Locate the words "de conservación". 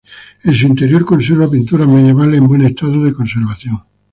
3.03-3.83